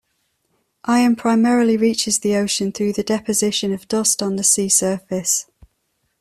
[0.85, 5.45] Iron primarily reaches the ocean through the deposition of dust on the sea surface.